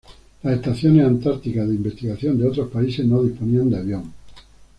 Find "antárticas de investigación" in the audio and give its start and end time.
1.05-2.35